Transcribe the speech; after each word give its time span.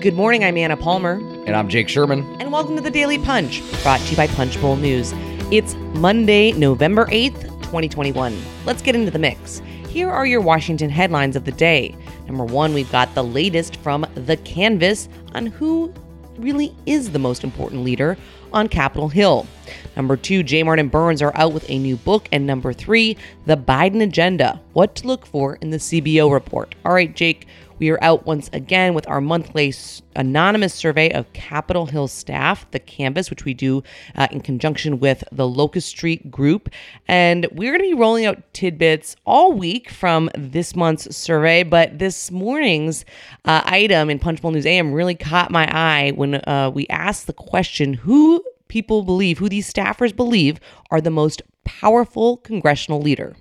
Good 0.00 0.14
morning, 0.14 0.44
I'm 0.44 0.56
Anna 0.56 0.76
Palmer. 0.76 1.14
And 1.14 1.56
I'm 1.56 1.68
Jake 1.68 1.88
Sherman. 1.88 2.24
And 2.40 2.52
welcome 2.52 2.76
to 2.76 2.80
the 2.80 2.88
Daily 2.88 3.18
Punch, 3.18 3.60
brought 3.82 3.98
to 3.98 4.10
you 4.12 4.16
by 4.16 4.28
Punchbowl 4.28 4.76
News. 4.76 5.12
It's 5.50 5.74
Monday, 5.94 6.52
November 6.52 7.06
8th, 7.06 7.42
2021. 7.64 8.40
Let's 8.64 8.80
get 8.80 8.94
into 8.94 9.10
the 9.10 9.18
mix. 9.18 9.60
Here 9.88 10.08
are 10.08 10.24
your 10.24 10.40
Washington 10.40 10.88
headlines 10.88 11.34
of 11.34 11.44
the 11.44 11.50
day. 11.50 11.96
Number 12.28 12.44
one, 12.44 12.74
we've 12.74 12.92
got 12.92 13.12
the 13.16 13.24
latest 13.24 13.74
from 13.78 14.06
The 14.14 14.36
Canvass 14.36 15.08
on 15.34 15.46
who 15.46 15.92
really 16.36 16.76
is 16.86 17.10
the 17.10 17.18
most 17.18 17.42
important 17.42 17.82
leader 17.82 18.16
on 18.52 18.68
Capitol 18.68 19.08
Hill. 19.08 19.48
Number 19.96 20.16
two, 20.16 20.44
J. 20.44 20.62
Martin 20.62 20.88
Burns 20.88 21.20
are 21.22 21.36
out 21.36 21.52
with 21.52 21.68
a 21.68 21.76
new 21.76 21.96
book. 21.96 22.28
And 22.30 22.46
number 22.46 22.72
three, 22.72 23.16
The 23.46 23.56
Biden 23.56 24.00
Agenda 24.02 24.60
What 24.74 24.94
to 24.96 25.08
Look 25.08 25.26
For 25.26 25.56
in 25.56 25.70
the 25.70 25.78
CBO 25.78 26.32
Report. 26.32 26.76
All 26.84 26.92
right, 26.92 27.14
Jake, 27.14 27.48
we 27.78 27.90
are 27.90 27.98
out 28.02 28.26
once 28.26 28.50
again 28.52 28.94
with 28.94 29.08
our 29.08 29.20
monthly 29.20 29.72
anonymous 30.16 30.74
survey 30.74 31.10
of 31.10 31.32
Capitol 31.32 31.86
Hill 31.86 32.08
staff, 32.08 32.70
the 32.70 32.78
Canvass, 32.78 33.30
which 33.30 33.44
we 33.44 33.54
do 33.54 33.82
uh, 34.16 34.28
in 34.30 34.40
conjunction 34.40 35.00
with 35.00 35.22
the 35.30 35.46
Locust 35.46 35.88
Street 35.88 36.30
Group. 36.30 36.68
And 37.06 37.46
we're 37.52 37.72
going 37.72 37.90
to 37.90 37.94
be 37.94 38.00
rolling 38.00 38.26
out 38.26 38.42
tidbits 38.52 39.16
all 39.24 39.52
week 39.52 39.90
from 39.90 40.30
this 40.36 40.74
month's 40.74 41.16
survey. 41.16 41.62
But 41.62 41.98
this 41.98 42.30
morning's 42.30 43.04
uh, 43.44 43.62
item 43.64 44.10
in 44.10 44.18
Punchbowl 44.18 44.50
News 44.50 44.66
AM 44.66 44.92
really 44.92 45.14
caught 45.14 45.50
my 45.50 45.68
eye 45.70 46.10
when 46.10 46.36
uh, 46.36 46.70
we 46.74 46.86
asked 46.88 47.26
the 47.26 47.32
question 47.32 47.94
who 47.94 48.42
people 48.68 49.02
believe, 49.02 49.38
who 49.38 49.48
these 49.48 49.72
staffers 49.72 50.14
believe 50.14 50.60
are 50.90 51.00
the 51.00 51.10
most 51.10 51.42
powerful 51.64 52.38
congressional 52.38 53.00
leader. 53.00 53.36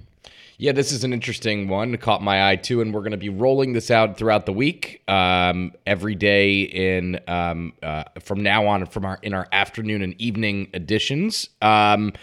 Yeah, 0.60 0.72
this 0.72 0.92
is 0.92 1.04
an 1.04 1.14
interesting 1.14 1.68
one. 1.68 1.96
Caught 1.98 2.24
my 2.24 2.50
eye 2.50 2.56
too, 2.56 2.82
and 2.82 2.92
we're 2.92 3.02
going 3.02 3.12
to 3.12 3.18
be 3.18 3.30
rolling 3.30 3.74
this 3.74 3.92
out 3.92 4.18
throughout 4.18 4.48
the 4.48 4.54
week, 4.54 5.04
um, 5.08 5.72
every 5.86 6.16
day 6.16 6.62
in 6.62 7.20
um, 7.28 7.74
uh, 7.84 8.06
from 8.20 8.42
now 8.42 8.66
on 8.66 8.88
from 8.88 9.06
our 9.06 9.20
in 9.22 9.36
our 9.36 9.48
afternoon 9.52 10.02
and 10.02 10.20
evening 10.20 10.70
editions. 10.74 11.50
Um, 11.62 12.14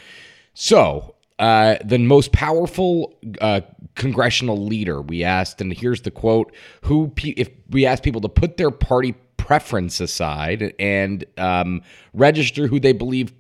so 0.53 1.15
uh, 1.39 1.77
the 1.85 1.99
most 1.99 2.33
powerful 2.33 3.15
uh, 3.41 3.61
congressional 3.95 4.57
leader 4.57 5.01
we 5.01 5.23
asked, 5.23 5.61
and 5.61 5.73
here's 5.73 6.03
the 6.03 6.11
quote: 6.11 6.53
"Who 6.83 7.13
if 7.23 7.51
we 7.71 7.87
asked 7.87 8.03
people 8.03 8.21
to 8.23 8.29
put 8.29 8.57
their 8.57 8.73
party 8.73 9.15
preference 9.37 10.01
aside 10.01 10.75
and 10.79 11.23
um, 11.39 11.83
register 12.15 12.67
who 12.67 12.81
they 12.81 12.93
believe 12.93 13.33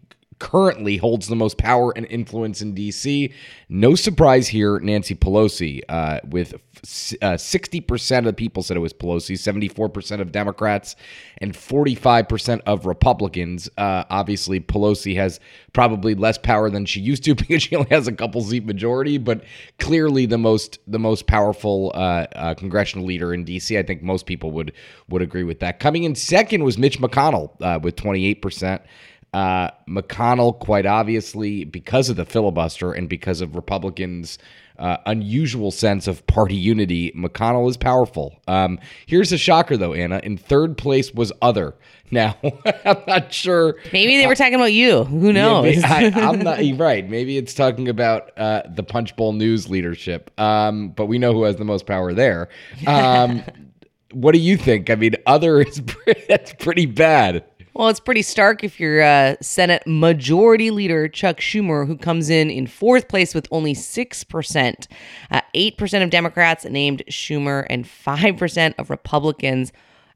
currently 0.45 0.99
holds 0.99 1.27
the 1.27 1.35
most 1.35 1.57
power 1.57 1.91
and 1.97 2.05
influence 2.11 2.61
in 2.61 2.75
D.C. 2.75 3.33
No 3.71 3.95
surprise 3.95 4.47
here, 4.47 4.79
Nancy 4.79 5.15
Pelosi, 5.15 5.81
uh, 5.89 6.21
with 6.29 6.53
uh, 6.53 7.39
60% 7.39 8.19
of 8.19 8.25
the 8.25 8.33
people 8.35 8.63
said 8.63 8.77
it 8.77 8.81
was 8.81 8.93
Pelosi, 8.93 9.37
74% 9.37 10.21
of 10.21 10.33
Democrats, 10.33 10.97
and 11.39 11.55
45% 11.55 12.61
of 12.67 12.85
Republicans. 12.85 13.71
Uh, 13.79 14.05
obviously, 14.11 14.61
Pelosi 14.61 15.17
has 15.17 15.41
probably 15.73 16.15
less 16.15 16.37
power 16.37 16.69
than 16.69 16.85
she 16.85 17.01
used 17.01 17.25
to 17.25 17.35
because 17.35 17.63
she 17.63 17.75
only 17.75 17.89
has 17.89 18.07
a 18.07 18.13
couple 18.13 18.43
seat 18.43 18.67
majority, 18.67 19.17
but 19.17 19.45
clearly 19.79 20.27
the 20.27 20.37
most 20.37 20.79
the 20.87 20.99
most 20.99 21.27
powerful 21.27 21.91
uh, 21.95 22.27
uh, 22.37 22.53
congressional 22.53 23.07
leader 23.07 23.33
in 23.33 23.45
D.C. 23.45 23.79
I 23.79 23.83
think 23.83 24.03
most 24.03 24.27
people 24.27 24.51
would 24.51 24.75
would 25.09 25.23
agree 25.23 25.45
with 25.45 25.61
that. 25.61 25.81
Coming 25.81 26.05
in 26.05 26.15
second 26.15 26.65
was 26.65 26.77
Mitch 26.77 27.01
McConnell 27.01 27.51
uh, 27.63 27.79
with 27.83 27.97
28%. 27.97 28.83
Uh, 29.35 29.69
McConnell, 29.89 30.57
quite 30.57 30.87
obviously, 30.87 31.65
because 31.65 32.09
of 32.09 32.15
the 32.15 32.25
filibuster 32.25 32.93
and 32.93 33.09
because 33.09 33.41
of 33.41 33.57
Republicans' 33.57 34.39
uh, 34.79 34.99
unusual 35.07 35.73
sense 35.73 36.07
of 36.07 36.25
party 36.29 36.55
unity, 36.55 37.11
McConnell 37.17 37.69
is 37.69 37.77
powerful. 37.77 38.41
Um, 38.47 38.79
here's 39.07 39.33
a 39.33 39.39
shocker, 39.39 39.77
though, 39.77 39.93
Anna. 39.93 40.21
In 40.23 40.37
third 40.37 40.79
place 40.79 41.13
was 41.13 41.33
other. 41.43 41.75
Now, 42.11 42.37
I'm 42.85 43.03
not 43.09 43.33
sure. 43.33 43.77
Maybe 43.93 44.19
they 44.19 44.29
were 44.29 44.37
talking 44.37 44.55
about 44.55 44.73
you. 44.73 45.03
Who 45.05 45.33
knows? 45.33 45.75
Yeah, 45.79 46.13
I, 46.15 46.33
am 46.33 46.41
not 46.41 46.61
right. 46.79 47.09
Maybe 47.09 47.39
it's 47.39 47.55
talking 47.55 47.89
about 47.89 48.31
uh, 48.39 48.63
the 48.69 48.85
Punchbowl 48.85 49.33
News 49.33 49.69
leadership. 49.69 50.31
Um, 50.39 50.91
but 50.91 51.07
we 51.07 51.19
know 51.19 51.33
who 51.33 51.43
has 51.45 51.57
the 51.57 51.65
most 51.65 51.87
power 51.87 52.13
there. 52.13 52.51
Um, 52.87 53.43
what 54.13 54.33
do 54.33 54.39
you 54.39 54.57
think? 54.57 54.91
I 54.91 54.95
mean, 54.95 55.17
other 55.27 55.61
is 55.61 55.83
that's 56.29 56.53
pretty 56.53 56.87
bad. 56.87 57.43
Well, 57.77 57.89
it's 57.89 57.99
pretty 57.99 58.23
stark 58.23 58.63
if 58.63 58.79
you're 58.79 59.03
uh, 59.03 59.35
Senate 59.41 59.83
Majority 59.85 60.71
Leader 60.71 61.09
Chuck 61.09 61.39
Schumer, 61.39 61.89
who 61.89 61.97
comes 61.97 62.31
in 62.31 62.49
in 62.49 62.69
fourth 62.69 63.09
place 63.09 63.35
with 63.35 63.49
only 63.51 63.75
6%. 63.75 64.87
Uh, 65.33 65.41
8% 65.57 66.05
of 66.05 66.11
Democrats 66.11 66.65
named 66.67 67.03
Schumer 67.11 67.67
and 67.69 67.85
5% 67.85 68.75
of 68.79 68.91
Republicans. 68.91 69.73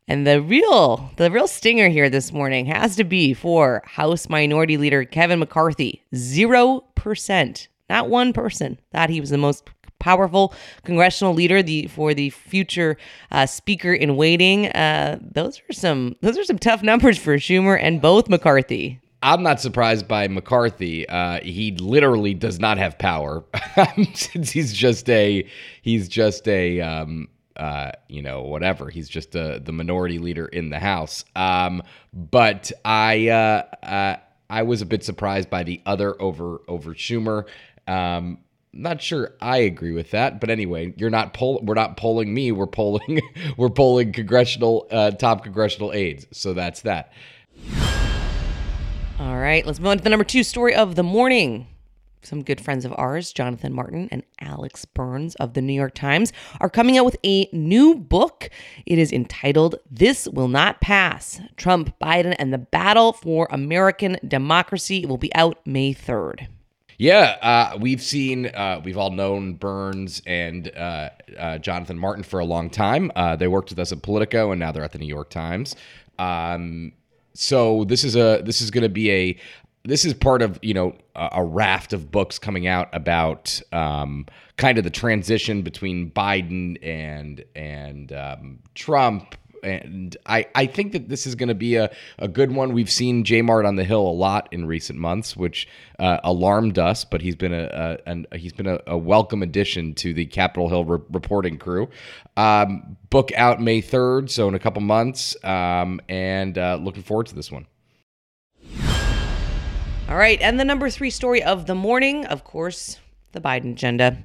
And 0.06 0.24
the 0.24 0.40
real, 0.40 1.10
the 1.16 1.32
real 1.32 1.48
stinger 1.48 1.88
here 1.88 2.08
this 2.08 2.32
morning 2.32 2.66
has 2.66 2.94
to 2.94 3.02
be 3.02 3.34
for 3.34 3.82
House 3.84 4.28
Minority 4.28 4.76
Leader 4.76 5.04
Kevin 5.04 5.40
McCarthy. 5.40 6.04
0%. 6.14 7.68
Not 7.90 8.08
one 8.08 8.32
person 8.32 8.78
thought 8.92 9.10
he 9.10 9.20
was 9.20 9.30
the 9.30 9.38
most 9.38 9.68
powerful 9.98 10.54
congressional 10.84 11.34
leader 11.34 11.62
the 11.62 11.86
for 11.88 12.14
the 12.14 12.30
future 12.30 12.96
uh, 13.30 13.46
speaker 13.46 13.92
in 13.92 14.16
waiting. 14.16 14.66
Uh, 14.68 15.18
those 15.20 15.60
are 15.68 15.72
some 15.72 16.16
those 16.20 16.38
are 16.38 16.44
some 16.44 16.58
tough 16.58 16.82
numbers 16.82 17.18
for 17.18 17.36
Schumer 17.36 17.78
and 17.80 18.00
both 18.00 18.28
McCarthy. 18.28 19.00
I'm 19.22 19.42
not 19.42 19.60
surprised 19.60 20.06
by 20.06 20.28
McCarthy. 20.28 21.08
Uh, 21.08 21.40
he 21.40 21.72
literally 21.72 22.34
does 22.34 22.60
not 22.60 22.78
have 22.78 22.98
power 22.98 23.44
since 24.14 24.50
he's 24.50 24.72
just 24.72 25.08
a 25.10 25.48
he's 25.82 26.08
just 26.08 26.46
a 26.46 26.80
um, 26.80 27.28
uh, 27.56 27.92
you 28.08 28.22
know 28.22 28.42
whatever. 28.42 28.90
He's 28.90 29.08
just 29.08 29.34
a, 29.34 29.60
the 29.64 29.72
minority 29.72 30.18
leader 30.18 30.46
in 30.46 30.70
the 30.70 30.78
House. 30.78 31.24
Um, 31.34 31.82
but 32.12 32.70
I 32.84 33.28
uh, 33.28 33.84
uh 33.84 34.16
I 34.50 34.62
was 34.62 34.80
a 34.80 34.86
bit 34.86 35.04
surprised 35.04 35.50
by 35.50 35.64
the 35.64 35.82
other 35.84 36.20
over 36.22 36.60
over 36.68 36.94
Schumer. 36.94 37.46
Um, 37.88 38.38
not 38.72 39.00
sure 39.02 39.34
I 39.40 39.58
agree 39.58 39.92
with 39.92 40.10
that, 40.12 40.40
but 40.40 40.50
anyway, 40.50 40.94
you're 40.96 41.10
not 41.10 41.34
poll. 41.34 41.60
We're 41.62 41.74
not 41.74 41.96
polling 41.96 42.32
me. 42.32 42.52
We're 42.52 42.66
polling. 42.66 43.20
we're 43.56 43.70
polling 43.70 44.12
congressional 44.12 44.86
uh, 44.90 45.10
top 45.12 45.42
congressional 45.42 45.92
aides. 45.92 46.26
So 46.32 46.54
that's 46.54 46.82
that. 46.82 47.12
All 49.18 49.36
right, 49.36 49.66
let's 49.66 49.80
move 49.80 49.88
on 49.88 49.98
to 49.98 50.04
the 50.04 50.10
number 50.10 50.24
two 50.24 50.44
story 50.44 50.74
of 50.74 50.94
the 50.94 51.02
morning. 51.02 51.66
Some 52.22 52.42
good 52.42 52.60
friends 52.60 52.84
of 52.84 52.92
ours, 52.96 53.32
Jonathan 53.32 53.72
Martin 53.72 54.08
and 54.10 54.22
Alex 54.40 54.84
Burns 54.84 55.34
of 55.36 55.54
the 55.54 55.62
New 55.62 55.72
York 55.72 55.94
Times, 55.94 56.32
are 56.60 56.68
coming 56.68 56.98
out 56.98 57.04
with 57.04 57.16
a 57.24 57.48
new 57.52 57.94
book. 57.94 58.50
It 58.86 58.98
is 58.98 59.12
entitled 59.12 59.76
This 59.90 60.26
Will 60.28 60.48
Not 60.48 60.80
Pass 60.80 61.40
Trump, 61.56 61.98
Biden, 62.00 62.34
and 62.38 62.52
the 62.52 62.58
Battle 62.58 63.12
for 63.12 63.48
American 63.50 64.18
Democracy. 64.26 65.02
It 65.02 65.08
will 65.08 65.16
be 65.16 65.34
out 65.34 65.58
May 65.64 65.94
3rd. 65.94 66.48
Yeah, 66.98 67.36
uh, 67.40 67.78
we've 67.80 68.02
seen, 68.02 68.46
uh, 68.46 68.80
we've 68.84 68.98
all 68.98 69.12
known 69.12 69.54
Burns 69.54 70.20
and 70.26 70.74
uh, 70.76 71.10
uh 71.38 71.58
Jonathan 71.58 71.96
Martin 71.96 72.24
for 72.24 72.40
a 72.40 72.44
long 72.44 72.70
time. 72.70 73.12
Uh, 73.14 73.36
they 73.36 73.46
worked 73.46 73.70
with 73.70 73.78
us 73.78 73.92
at 73.92 74.02
Politico, 74.02 74.50
and 74.50 74.58
now 74.58 74.72
they're 74.72 74.82
at 74.82 74.90
the 74.90 74.98
New 74.98 75.06
York 75.06 75.30
Times. 75.30 75.76
Um, 76.18 76.92
so 77.34 77.84
this 77.84 78.02
is 78.02 78.16
a 78.16 78.42
this 78.44 78.60
is 78.60 78.72
going 78.72 78.82
to 78.82 78.88
be 78.88 79.12
a 79.12 79.36
this 79.84 80.04
is 80.04 80.12
part 80.12 80.42
of 80.42 80.58
you 80.60 80.74
know 80.74 80.96
a, 81.14 81.44
raft 81.44 81.92
of 81.92 82.10
books 82.10 82.36
coming 82.36 82.66
out 82.66 82.88
about 82.92 83.60
um, 83.72 84.26
kind 84.56 84.76
of 84.76 84.82
the 84.82 84.90
transition 84.90 85.62
between 85.62 86.10
Biden 86.10 86.78
and 86.82 87.44
and 87.54 88.12
um, 88.12 88.58
Trump 88.74 89.36
and 89.68 90.16
I, 90.26 90.46
I 90.54 90.66
think 90.66 90.92
that 90.92 91.08
this 91.08 91.26
is 91.26 91.34
going 91.34 91.48
to 91.48 91.54
be 91.54 91.76
a, 91.76 91.90
a 92.18 92.28
good 92.28 92.52
one. 92.52 92.72
We've 92.72 92.90
seen 92.90 93.24
J 93.24 93.42
Mart 93.42 93.64
on 93.64 93.76
the 93.76 93.84
Hill 93.84 94.00
a 94.00 94.12
lot 94.12 94.48
in 94.50 94.66
recent 94.66 94.98
months, 94.98 95.36
which 95.36 95.68
uh, 95.98 96.18
alarmed 96.24 96.78
us, 96.78 97.04
but 97.04 97.20
he's 97.20 97.36
been 97.36 97.52
a, 97.52 97.98
a, 98.06 98.36
he's 98.36 98.52
been 98.52 98.66
a, 98.66 98.80
a, 98.86 98.96
welcome 98.96 99.42
addition 99.42 99.94
to 99.94 100.12
the 100.14 100.26
Capitol 100.26 100.68
Hill 100.68 100.84
re- 100.84 101.04
reporting 101.10 101.58
crew. 101.58 101.88
Um, 102.36 102.96
book 103.10 103.30
out 103.36 103.60
May 103.60 103.80
third, 103.80 104.30
so 104.30 104.48
in 104.48 104.54
a 104.54 104.58
couple 104.58 104.82
months, 104.82 105.36
um, 105.44 106.00
and 106.08 106.56
uh, 106.56 106.78
looking 106.80 107.02
forward 107.02 107.26
to 107.28 107.34
this 107.34 107.50
one. 107.50 107.66
All 110.08 110.16
right, 110.16 110.40
and 110.40 110.58
the 110.58 110.64
number 110.64 110.88
three 110.88 111.10
story 111.10 111.42
of 111.42 111.66
the 111.66 111.74
morning, 111.74 112.24
of 112.24 112.42
course, 112.42 112.98
the 113.32 113.40
Biden 113.40 113.72
agenda. 113.72 114.18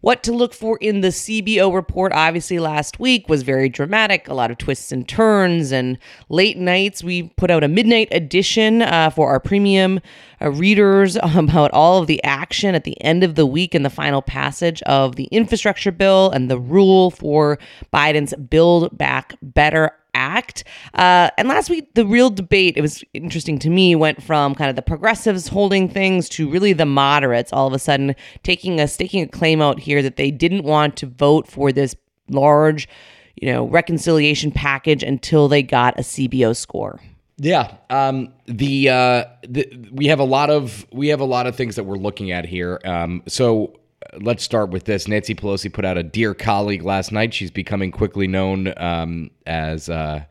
What 0.00 0.22
to 0.24 0.32
look 0.32 0.52
for 0.52 0.76
in 0.82 1.00
the 1.00 1.08
CBO 1.08 1.74
report, 1.74 2.12
obviously, 2.12 2.58
last 2.58 3.00
week 3.00 3.26
was 3.28 3.42
very 3.42 3.70
dramatic, 3.70 4.28
a 4.28 4.34
lot 4.34 4.50
of 4.50 4.58
twists 4.58 4.92
and 4.92 5.08
turns 5.08 5.72
and 5.72 5.96
late 6.28 6.58
nights. 6.58 7.02
We 7.02 7.30
put 7.38 7.50
out 7.50 7.64
a 7.64 7.68
midnight 7.68 8.08
edition 8.10 8.82
uh, 8.82 9.08
for 9.08 9.30
our 9.30 9.40
premium 9.40 10.00
uh, 10.42 10.50
readers 10.50 11.16
about 11.22 11.70
all 11.70 12.02
of 12.02 12.06
the 12.06 12.22
action 12.22 12.74
at 12.74 12.84
the 12.84 13.00
end 13.02 13.24
of 13.24 13.34
the 13.34 13.46
week 13.46 13.74
and 13.74 13.82
the 13.82 13.90
final 13.90 14.20
passage 14.20 14.82
of 14.82 15.16
the 15.16 15.24
infrastructure 15.24 15.92
bill 15.92 16.30
and 16.30 16.50
the 16.50 16.58
rule 16.58 17.10
for 17.10 17.58
Biden's 17.92 18.34
Build 18.34 18.96
Back 18.98 19.36
Better 19.40 19.92
act. 20.24 20.64
Uh, 20.94 21.30
and 21.36 21.48
last 21.48 21.68
week, 21.68 21.94
the 21.94 22.06
real 22.06 22.30
debate, 22.30 22.76
it 22.76 22.80
was 22.80 23.04
interesting 23.12 23.58
to 23.60 23.70
me, 23.70 23.94
went 23.94 24.22
from 24.22 24.54
kind 24.54 24.70
of 24.70 24.76
the 24.76 24.82
progressives 24.82 25.48
holding 25.48 25.88
things 25.88 26.28
to 26.30 26.50
really 26.50 26.72
the 26.72 26.86
moderates 26.86 27.52
all 27.52 27.66
of 27.66 27.72
a 27.72 27.78
sudden 27.78 28.14
taking 28.42 28.80
a 28.80 28.88
staking 28.88 29.22
a 29.22 29.28
claim 29.28 29.60
out 29.60 29.78
here 29.78 30.02
that 30.02 30.16
they 30.16 30.30
didn't 30.30 30.64
want 30.64 30.96
to 30.96 31.06
vote 31.06 31.46
for 31.46 31.72
this 31.72 31.94
large 32.28 32.88
you 33.36 33.52
know, 33.52 33.66
reconciliation 33.68 34.50
package 34.50 35.02
until 35.02 35.48
they 35.48 35.62
got 35.62 35.98
a 35.98 36.02
CBO 36.02 36.56
score. 36.56 37.00
Yeah, 37.36 37.76
um, 37.90 38.32
the, 38.46 38.88
uh, 38.88 39.24
the 39.42 39.88
we 39.90 40.06
have 40.06 40.20
a 40.20 40.24
lot 40.24 40.50
of 40.50 40.86
we 40.92 41.08
have 41.08 41.20
a 41.20 41.24
lot 41.24 41.48
of 41.48 41.56
things 41.56 41.74
that 41.76 41.84
we're 41.84 41.96
looking 41.96 42.30
at 42.30 42.46
here. 42.46 42.80
Um, 42.84 43.22
so 43.26 43.76
let's 44.20 44.42
start 44.42 44.70
with 44.70 44.84
this. 44.84 45.08
Nancy 45.08 45.34
Pelosi 45.34 45.72
put 45.72 45.84
out 45.84 45.98
a 45.98 46.02
dear 46.02 46.34
colleague 46.34 46.82
last 46.82 47.12
night. 47.12 47.34
She's 47.34 47.50
becoming 47.50 47.90
quickly 47.90 48.26
known 48.26 48.72
um, 48.76 49.30
as 49.46 49.88
uh, 49.88 50.24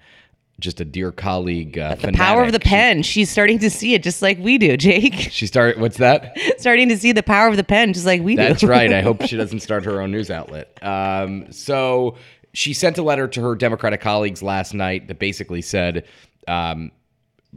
just 0.60 0.80
a 0.80 0.86
dear 0.86 1.12
colleague. 1.12 1.78
Uh, 1.78 1.96
the 1.96 2.14
power 2.14 2.44
of 2.44 2.52
the 2.52 2.60
pen. 2.60 3.04
She's 3.04 3.30
starting 3.30 3.60
to 3.60 3.70
see 3.70 3.94
it 3.94 4.04
just 4.04 4.22
like 4.22 4.40
we 4.40 4.58
do, 4.58 4.78
Jake. 4.78 5.14
She 5.34 5.48
started. 5.48 5.80
What's 5.82 5.98
that? 5.98 6.38
starting 6.58 6.90
to 6.90 6.98
see 6.98 7.12
the 7.12 7.24
power 7.24 7.48
of 7.48 7.58
the 7.58 7.64
pen 7.64 7.94
just 7.94 8.06
like 8.06 8.22
we 8.22 8.36
That's 8.36 8.62
do. 8.62 8.68
That's 8.68 8.78
right. 8.78 8.94
I 8.94 9.02
hope 9.02 9.24
she 9.24 9.36
doesn't 9.38 9.62
start 9.62 9.84
her 9.86 10.00
own 10.00 10.12
news 10.12 10.30
outlet. 10.30 10.78
Um, 10.82 11.52
so 11.52 12.18
she 12.54 12.74
sent 12.74 12.98
a 12.98 13.04
letter 13.04 13.28
to 13.28 13.42
her 13.42 13.56
Democratic 13.56 14.00
colleagues 14.00 14.44
last 14.44 14.74
night 14.74 15.08
that 15.08 15.18
basically 15.18 15.62
said 15.62 16.06
um, 16.48 16.92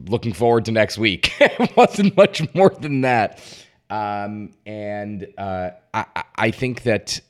looking 0.06 0.32
forward 0.32 0.64
to 0.66 0.72
next 0.72 0.96
week. 0.96 1.32
it 1.40 1.76
wasn't 1.76 2.16
much 2.16 2.42
more 2.54 2.70
than 2.70 3.02
that. 3.02 3.42
Um, 3.90 4.52
and 4.64 5.28
uh, 5.38 5.70
I, 5.94 6.24
I 6.36 6.50
think 6.50 6.82
that, 6.82 7.20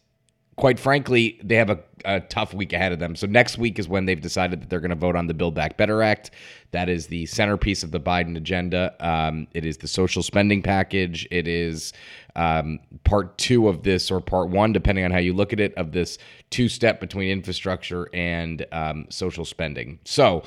quite 0.57 0.81
frankly, 0.81 1.39
they 1.45 1.57
have 1.57 1.69
a, 1.69 1.81
a, 2.05 2.21
tough 2.21 2.55
week 2.55 2.73
ahead 2.73 2.93
of 2.93 2.99
them. 2.99 3.15
So 3.15 3.27
next 3.27 3.59
week 3.59 3.79
is 3.79 3.89
when 3.89 4.07
they've 4.07 4.21
decided 4.21 4.63
that 4.63 4.71
they're 4.71 4.81
going 4.81 4.91
to 4.91 4.97
vote 4.97 5.17
on 5.17 5.27
the 5.27 5.35
Build 5.35 5.55
Back 5.55 5.77
Better 5.77 6.03
Act. 6.03 6.31
That 6.71 6.89
is 6.89 7.09
the 7.09 7.27
centerpiece 7.27 7.83
of 7.83 7.91
the 7.91 8.01
Biden 8.01 8.37
agenda. 8.37 8.95
Um, 9.01 9.49
it 9.53 9.67
is 9.67 9.77
the 9.77 9.89
social 9.89 10.23
spending 10.23 10.63
package. 10.63 11.29
It 11.31 11.47
is 11.47 11.93
um, 12.37 12.81
part 13.05 13.37
two 13.37 13.69
of 13.69 13.83
this, 13.83 14.11
or 14.11 14.21
part 14.21 14.49
one, 14.49 14.73
depending 14.73 15.05
on 15.05 15.11
how 15.11 15.19
you 15.19 15.35
look 15.35 15.53
at 15.53 15.61
it, 15.61 15.75
of 15.75 15.93
this 15.93 16.17
two 16.49 16.69
step 16.69 17.01
between 17.01 17.31
infrastructure 17.31 18.09
and 18.15 18.65
um, 18.73 19.07
social 19.11 19.45
spending. 19.45 19.99
So, 20.05 20.43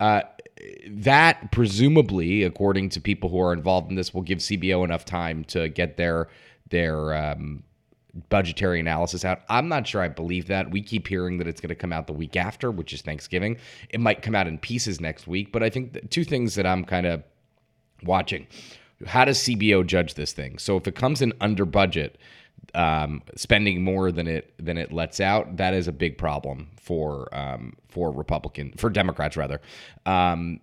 uh, 0.00 0.22
that 0.88 1.52
presumably, 1.52 2.42
according 2.42 2.90
to 2.90 3.00
people 3.00 3.30
who 3.30 3.40
are 3.40 3.52
involved 3.52 3.90
in 3.90 3.96
this, 3.96 4.12
will 4.12 4.22
give 4.22 4.38
CBO 4.38 4.84
enough 4.84 5.04
time 5.04 5.44
to 5.44 5.68
get 5.68 5.96
their 5.96 6.28
their 6.70 7.14
um, 7.14 7.62
budgetary 8.28 8.80
analysis 8.80 9.24
out. 9.24 9.42
I'm 9.48 9.68
not 9.68 9.86
sure 9.86 10.00
I 10.00 10.08
believe 10.08 10.46
that. 10.48 10.70
We 10.70 10.82
keep 10.82 11.06
hearing 11.06 11.38
that 11.38 11.46
it's 11.46 11.60
going 11.60 11.70
to 11.70 11.74
come 11.74 11.92
out 11.92 12.06
the 12.06 12.12
week 12.12 12.36
after, 12.36 12.70
which 12.70 12.92
is 12.92 13.02
Thanksgiving. 13.02 13.56
It 13.90 14.00
might 14.00 14.22
come 14.22 14.34
out 14.34 14.46
in 14.46 14.58
pieces 14.58 15.00
next 15.00 15.26
week, 15.26 15.52
but 15.52 15.62
I 15.62 15.70
think 15.70 16.10
two 16.10 16.24
things 16.24 16.54
that 16.54 16.66
I'm 16.66 16.84
kind 16.84 17.06
of 17.06 17.22
watching. 18.02 18.46
How 19.06 19.24
does 19.24 19.38
CBO 19.38 19.86
judge 19.86 20.14
this 20.14 20.32
thing? 20.32 20.58
So 20.58 20.76
if 20.76 20.86
it 20.86 20.94
comes 20.94 21.22
in 21.22 21.32
under 21.40 21.64
budget, 21.64 22.18
um, 22.74 23.22
spending 23.36 23.82
more 23.82 24.12
than 24.12 24.26
it 24.26 24.52
than 24.58 24.78
it 24.78 24.92
lets 24.92 25.20
out, 25.20 25.56
that 25.56 25.74
is 25.74 25.88
a 25.88 25.92
big 25.92 26.18
problem 26.18 26.68
for 26.80 27.28
um, 27.34 27.74
for 27.88 28.10
Republican 28.10 28.72
for 28.76 28.90
Democrats 28.90 29.36
rather. 29.36 29.60
Um, 30.06 30.60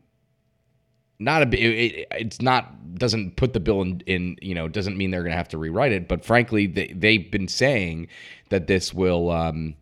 not 1.19 1.41
a 1.41 1.57
it, 1.57 2.07
it's 2.11 2.41
not 2.41 2.95
doesn't 2.95 3.35
put 3.35 3.53
the 3.53 3.59
bill 3.59 3.81
in, 3.81 4.01
in 4.05 4.37
you 4.41 4.55
know 4.55 4.67
doesn't 4.67 4.97
mean 4.97 5.11
they're 5.11 5.23
going 5.23 5.31
to 5.31 5.37
have 5.37 5.49
to 5.49 5.57
rewrite 5.57 5.91
it. 5.91 6.07
But 6.07 6.23
frankly, 6.23 6.67
they 6.67 6.87
they've 6.87 7.29
been 7.29 7.47
saying 7.47 8.07
that 8.49 8.67
this 8.67 8.93
will. 8.93 9.31
Um, 9.31 9.75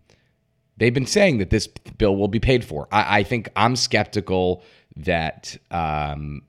they've 0.77 0.93
been 0.93 1.05
saying 1.05 1.37
that 1.37 1.49
this 1.49 1.67
bill 1.67 2.15
will 2.15 2.27
be 2.27 2.39
paid 2.39 2.65
for. 2.65 2.87
I, 2.91 3.19
I 3.19 3.23
think 3.23 3.49
I'm 3.55 3.75
skeptical 3.75 4.63
that 4.97 5.57
um, 5.71 6.41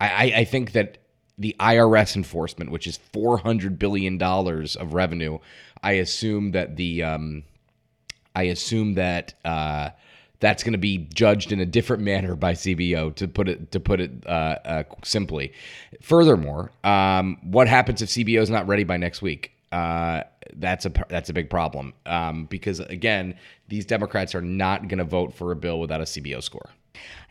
I, 0.00 0.32
I 0.36 0.44
think 0.44 0.72
that 0.72 0.98
the 1.38 1.54
IRS 1.60 2.16
enforcement, 2.16 2.70
which 2.70 2.86
is 2.86 2.98
four 3.12 3.38
hundred 3.38 3.78
billion 3.78 4.18
dollars 4.18 4.76
of 4.76 4.94
revenue. 4.94 5.38
I 5.82 5.92
assume 5.92 6.52
that 6.52 6.76
the 6.76 7.02
um, 7.04 7.44
I 8.34 8.44
assume 8.44 8.94
that 8.94 9.34
uh, 9.44 9.90
that's 10.40 10.62
going 10.62 10.72
to 10.72 10.78
be 10.78 10.98
judged 11.14 11.52
in 11.52 11.60
a 11.60 11.66
different 11.66 12.02
manner 12.12 12.34
by 12.34 12.54
CBO 12.54 13.14
to 13.16 13.28
put 13.28 13.48
it 13.48 13.70
to 13.72 13.80
put 13.80 14.00
it 14.00 14.10
uh, 14.26 14.56
uh, 14.64 14.82
simply. 15.04 15.52
Furthermore, 16.02 16.70
um, 16.84 17.38
what 17.42 17.68
happens 17.68 18.02
if 18.02 18.08
CBO 18.08 18.40
is 18.40 18.50
not 18.50 18.66
ready 18.66 18.84
by 18.84 18.96
next 18.96 19.22
week? 19.22 19.52
Uh, 19.70 20.22
that's 20.56 20.86
a 20.86 20.92
that's 21.08 21.28
a 21.28 21.32
big 21.32 21.50
problem 21.50 21.92
um, 22.06 22.46
because 22.46 22.80
again, 22.80 23.34
these 23.68 23.84
Democrats 23.84 24.34
are 24.34 24.40
not 24.40 24.88
going 24.88 24.98
to 24.98 25.04
vote 25.04 25.34
for 25.34 25.52
a 25.52 25.56
bill 25.56 25.78
without 25.78 26.00
a 26.00 26.04
CBO 26.04 26.42
score. 26.42 26.70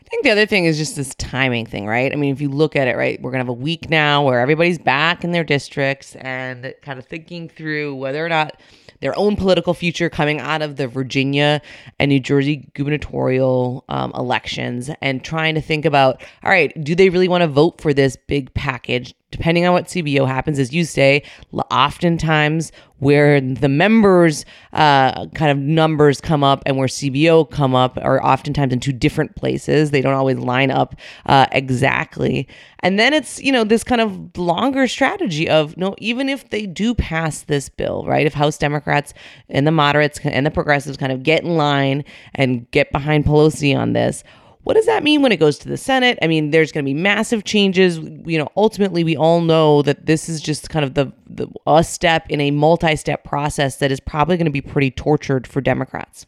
I 0.08 0.10
think 0.10 0.24
the 0.24 0.30
other 0.30 0.46
thing 0.46 0.64
is 0.64 0.78
just 0.78 0.96
this 0.96 1.14
timing 1.16 1.66
thing, 1.66 1.86
right? 1.86 2.10
I 2.10 2.16
mean, 2.16 2.32
if 2.32 2.40
you 2.40 2.48
look 2.48 2.76
at 2.76 2.88
it, 2.88 2.96
right, 2.96 3.20
we're 3.20 3.30
going 3.30 3.40
to 3.40 3.44
have 3.44 3.50
a 3.50 3.52
week 3.52 3.90
now 3.90 4.24
where 4.24 4.40
everybody's 4.40 4.78
back 4.78 5.22
in 5.22 5.32
their 5.32 5.44
districts 5.44 6.16
and 6.16 6.72
kind 6.80 6.98
of 6.98 7.04
thinking 7.04 7.50
through 7.50 7.94
whether 7.94 8.24
or 8.24 8.30
not 8.30 8.58
their 9.00 9.14
own 9.18 9.36
political 9.36 9.74
future 9.74 10.08
coming 10.08 10.40
out 10.40 10.62
of 10.62 10.76
the 10.76 10.88
Virginia 10.88 11.60
and 11.98 12.08
New 12.08 12.20
Jersey 12.20 12.70
gubernatorial 12.72 13.84
um, 13.90 14.10
elections 14.14 14.90
and 15.02 15.22
trying 15.22 15.54
to 15.56 15.60
think 15.60 15.84
about, 15.84 16.22
all 16.42 16.50
right, 16.50 16.72
do 16.82 16.94
they 16.94 17.10
really 17.10 17.28
want 17.28 17.42
to 17.42 17.48
vote 17.48 17.78
for 17.78 17.92
this 17.92 18.16
big 18.16 18.54
package? 18.54 19.14
Depending 19.30 19.66
on 19.66 19.74
what 19.74 19.86
CBO 19.86 20.26
happens, 20.26 20.58
as 20.58 20.72
you 20.72 20.84
say, 20.84 21.22
oftentimes 21.70 22.72
where 22.98 23.40
the 23.40 23.68
members 23.68 24.44
uh, 24.72 25.26
kind 25.28 25.50
of 25.50 25.58
numbers 25.58 26.20
come 26.20 26.42
up 26.42 26.62
and 26.64 26.76
where 26.76 26.88
CBO 26.88 27.48
come 27.48 27.74
up 27.74 27.98
are 28.02 28.24
oftentimes 28.24 28.72
in 28.72 28.80
two 28.80 28.92
different 28.92 29.36
places. 29.36 29.90
They 29.90 30.00
don't 30.00 30.14
always 30.14 30.38
line 30.38 30.70
up 30.70 30.94
uh, 31.26 31.46
exactly. 31.52 32.48
And 32.80 32.98
then 32.98 33.12
it's, 33.12 33.40
you 33.40 33.52
know, 33.52 33.64
this 33.64 33.84
kind 33.84 34.00
of 34.00 34.36
longer 34.38 34.88
strategy 34.88 35.48
of 35.48 35.76
no, 35.76 35.94
even 35.98 36.28
if 36.28 36.48
they 36.50 36.66
do 36.66 36.94
pass 36.94 37.42
this 37.42 37.68
bill, 37.68 38.04
right? 38.06 38.26
If 38.26 38.34
House 38.34 38.56
Democrats 38.56 39.14
and 39.48 39.66
the 39.66 39.72
moderates 39.72 40.18
and 40.24 40.46
the 40.46 40.50
progressives 40.50 40.96
kind 40.96 41.12
of 41.12 41.22
get 41.22 41.44
in 41.44 41.56
line 41.56 42.04
and 42.34 42.68
get 42.70 42.90
behind 42.92 43.24
Pelosi 43.24 43.76
on 43.76 43.92
this, 43.92 44.24
what 44.64 44.74
does 44.74 44.86
that 44.86 45.02
mean 45.02 45.22
when 45.22 45.32
it 45.32 45.38
goes 45.38 45.58
to 45.58 45.68
the 45.68 45.76
Senate? 45.76 46.18
I 46.20 46.26
mean, 46.26 46.50
there's 46.50 46.72
going 46.72 46.84
to 46.84 46.88
be 46.88 46.94
massive 46.94 47.44
changes. 47.44 47.98
You 47.98 48.38
know, 48.38 48.48
ultimately, 48.56 49.04
we 49.04 49.16
all 49.16 49.40
know 49.40 49.82
that 49.82 50.06
this 50.06 50.28
is 50.28 50.40
just 50.40 50.68
kind 50.68 50.84
of 50.84 50.94
the, 50.94 51.12
the 51.26 51.48
a 51.66 51.82
step 51.84 52.26
in 52.28 52.40
a 52.40 52.50
multi-step 52.50 53.24
process 53.24 53.76
that 53.76 53.90
is 53.92 54.00
probably 54.00 54.36
going 54.36 54.46
to 54.46 54.52
be 54.52 54.60
pretty 54.60 54.90
tortured 54.90 55.46
for 55.46 55.60
Democrats. 55.60 56.26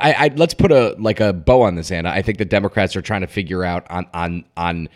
I, 0.00 0.12
I, 0.12 0.30
let's 0.34 0.54
put 0.54 0.72
a 0.72 0.96
like 0.98 1.20
a 1.20 1.32
bow 1.32 1.62
on 1.62 1.76
this, 1.76 1.90
Anna. 1.90 2.10
I 2.10 2.20
think 2.20 2.38
the 2.38 2.44
Democrats 2.44 2.96
are 2.96 3.02
trying 3.02 3.20
to 3.20 3.28
figure 3.28 3.64
out 3.64 3.88
on 3.90 4.06
on 4.12 4.44
on 4.56 4.88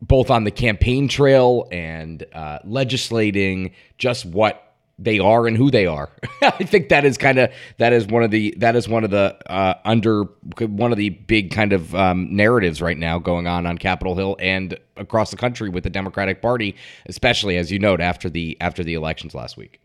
both 0.00 0.30
on 0.30 0.44
the 0.44 0.50
campaign 0.50 1.08
trail 1.08 1.66
and 1.72 2.24
uh, 2.32 2.60
legislating 2.64 3.72
just 3.98 4.24
what 4.24 4.65
they 4.98 5.18
are 5.18 5.46
and 5.46 5.56
who 5.56 5.70
they 5.70 5.86
are. 5.86 6.10
I 6.42 6.64
think 6.64 6.88
that 6.88 7.04
is 7.04 7.18
kind 7.18 7.38
of 7.38 7.52
that 7.78 7.92
is 7.92 8.06
one 8.06 8.22
of 8.22 8.30
the 8.30 8.54
that 8.58 8.76
is 8.76 8.88
one 8.88 9.04
of 9.04 9.10
the 9.10 9.36
uh, 9.50 9.74
under 9.84 10.24
one 10.60 10.92
of 10.92 10.98
the 10.98 11.10
big 11.10 11.50
kind 11.50 11.72
of 11.72 11.94
um, 11.94 12.34
narratives 12.34 12.80
right 12.80 12.96
now 12.96 13.18
going 13.18 13.46
on 13.46 13.66
on 13.66 13.78
Capitol 13.78 14.16
Hill 14.16 14.36
and 14.38 14.78
across 14.96 15.30
the 15.30 15.36
country 15.36 15.68
with 15.68 15.84
the 15.84 15.90
Democratic 15.90 16.40
Party, 16.40 16.74
especially 17.06 17.56
as 17.56 17.70
you 17.70 17.78
note 17.78 18.00
after 18.00 18.30
the 18.30 18.56
after 18.60 18.82
the 18.82 18.94
elections 18.94 19.34
last 19.34 19.56
week. 19.56 19.80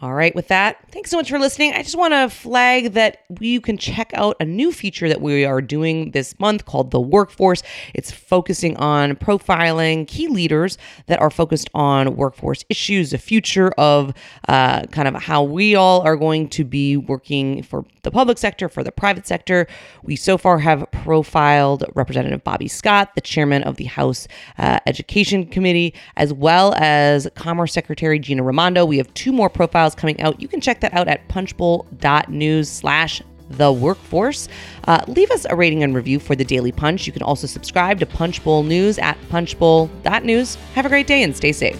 All 0.00 0.14
right, 0.14 0.32
with 0.32 0.46
that, 0.46 0.78
thanks 0.92 1.10
so 1.10 1.16
much 1.16 1.28
for 1.28 1.40
listening. 1.40 1.72
I 1.72 1.82
just 1.82 1.98
want 1.98 2.14
to 2.14 2.30
flag 2.30 2.92
that 2.92 3.24
you 3.40 3.60
can 3.60 3.76
check 3.76 4.12
out 4.14 4.36
a 4.38 4.44
new 4.44 4.70
feature 4.70 5.08
that 5.08 5.20
we 5.20 5.44
are 5.44 5.60
doing 5.60 6.12
this 6.12 6.38
month 6.38 6.66
called 6.66 6.92
The 6.92 7.00
Workforce. 7.00 7.64
It's 7.94 8.12
focusing 8.12 8.76
on 8.76 9.16
profiling 9.16 10.06
key 10.06 10.28
leaders 10.28 10.78
that 11.06 11.20
are 11.20 11.30
focused 11.30 11.68
on 11.74 12.14
workforce 12.14 12.64
issues, 12.68 13.10
the 13.10 13.18
future 13.18 13.72
of 13.76 14.14
uh, 14.46 14.82
kind 14.86 15.08
of 15.08 15.16
how 15.16 15.42
we 15.42 15.74
all 15.74 16.02
are 16.02 16.16
going 16.16 16.48
to 16.50 16.64
be 16.64 16.96
working 16.96 17.64
for 17.64 17.84
the 18.02 18.12
public 18.12 18.38
sector, 18.38 18.68
for 18.68 18.84
the 18.84 18.92
private 18.92 19.26
sector. 19.26 19.66
We 20.04 20.14
so 20.14 20.38
far 20.38 20.60
have 20.60 20.88
profiled 20.92 21.84
Representative 21.96 22.44
Bobby 22.44 22.68
Scott, 22.68 23.16
the 23.16 23.20
chairman 23.20 23.64
of 23.64 23.78
the 23.78 23.86
House 23.86 24.28
uh, 24.58 24.78
Education 24.86 25.44
Committee, 25.44 25.92
as 26.16 26.32
well 26.32 26.72
as 26.76 27.28
Commerce 27.34 27.72
Secretary 27.72 28.20
Gina 28.20 28.44
Raimondo. 28.44 28.84
We 28.84 28.98
have 28.98 29.12
two 29.14 29.32
more 29.32 29.50
profiles 29.50 29.87
coming 29.94 30.20
out. 30.20 30.40
You 30.40 30.48
can 30.48 30.60
check 30.60 30.80
that 30.80 30.94
out 30.94 31.08
at 31.08 31.26
punchbowl.news 31.28 32.68
slash 32.68 33.22
the 33.50 33.72
workforce. 33.72 34.48
Uh, 34.86 35.02
leave 35.06 35.30
us 35.30 35.46
a 35.48 35.56
rating 35.56 35.82
and 35.82 35.94
review 35.94 36.18
for 36.18 36.36
the 36.36 36.44
Daily 36.44 36.72
Punch. 36.72 37.06
You 37.06 37.12
can 37.12 37.22
also 37.22 37.46
subscribe 37.46 37.98
to 38.00 38.06
Punchbowl 38.06 38.62
News 38.64 38.98
at 38.98 39.16
punchbowl.news. 39.30 40.54
Have 40.74 40.86
a 40.86 40.88
great 40.88 41.06
day 41.06 41.22
and 41.22 41.36
stay 41.36 41.52
safe. 41.52 41.78